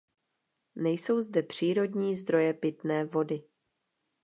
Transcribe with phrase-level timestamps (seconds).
[0.75, 3.43] Nejsou zde přírodní zdroje pitné vody.